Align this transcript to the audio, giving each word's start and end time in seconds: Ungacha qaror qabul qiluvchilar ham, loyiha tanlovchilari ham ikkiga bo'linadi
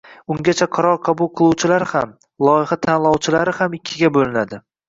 Ungacha 0.35 0.67
qaror 0.77 0.97
qabul 1.09 1.29
qiluvchilar 1.41 1.85
ham, 1.91 2.15
loyiha 2.49 2.81
tanlovchilari 2.89 3.57
ham 3.61 3.81
ikkiga 3.81 4.15
bo'linadi 4.19 4.65